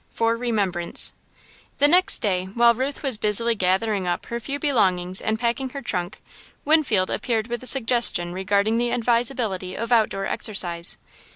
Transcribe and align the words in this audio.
"For 0.09 0.35
Remembrance" 0.35 1.13
The 1.77 1.87
next 1.87 2.23
day, 2.23 2.45
while 2.45 2.73
Ruth 2.73 3.03
was 3.03 3.19
busily 3.19 3.53
gathering 3.53 4.07
up 4.07 4.25
her 4.25 4.39
few 4.39 4.57
belongings 4.57 5.21
and 5.21 5.39
packing 5.39 5.69
her 5.69 5.81
trunk, 5.83 6.23
Winfield 6.65 7.11
appeared 7.11 7.45
with 7.45 7.61
a 7.61 7.67
suggestion 7.67 8.33
regarding 8.33 8.79
the 8.79 8.91
advisability 8.91 9.75
of 9.77 9.91
outdoor 9.91 10.25
exercise. 10.25 10.97